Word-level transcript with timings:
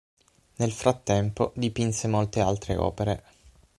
Nel 0.55 0.71
frattempo 0.71 1.51
dipinse 1.55 2.07
molte 2.07 2.39
altre 2.41 2.75
opere. 2.75 3.23